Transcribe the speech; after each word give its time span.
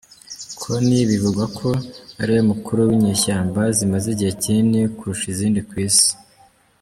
Kony 0.61 0.91
bivugwa 1.09 1.45
ko 1.57 1.69
ariwe 2.21 2.41
mukuru 2.49 2.79
w’inyeshyamba 2.89 3.61
zimaze 3.77 4.07
igihe 4.13 4.31
kinini 4.41 4.79
kurusha 4.97 5.25
izindi 5.33 5.59
ku 5.69 5.75
Isi. 5.87 6.09